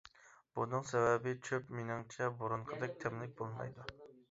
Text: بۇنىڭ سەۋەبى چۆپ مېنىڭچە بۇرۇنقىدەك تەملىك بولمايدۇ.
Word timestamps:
بۇنىڭ 0.59 0.87
سەۋەبى 0.91 1.33
چۆپ 1.49 1.69
مېنىڭچە 1.81 2.31
بۇرۇنقىدەك 2.41 2.99
تەملىك 3.07 3.39
بولمايدۇ. 3.45 3.89